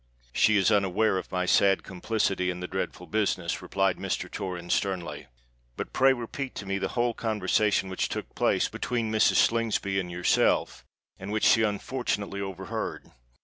"She 0.33 0.57
is 0.57 0.71
unaware 0.71 1.19
of 1.19 1.31
my 1.31 1.45
sad 1.45 1.83
complicity 1.83 2.49
in 2.49 2.59
the 2.59 2.67
dreadful 2.67 3.05
business," 3.05 3.61
replied 3.61 3.97
Mr. 3.97 4.31
Torrens 4.31 4.73
sternly. 4.73 5.27
"But 5.77 5.93
pray 5.93 6.11
repeat 6.11 6.55
to 6.55 6.65
me 6.65 6.79
the 6.79 6.87
whole 6.97 7.13
conversation 7.13 7.87
which 7.87 8.09
took 8.09 8.33
place 8.33 8.67
between 8.67 9.11
Mrs. 9.11 9.35
Slingsby 9.35 9.99
and 9.99 10.09
yourself, 10.11 10.83
and 11.19 11.31
which 11.31 11.45
she 11.45 11.61
unfortunately 11.61 12.41
overheard. 12.41 13.11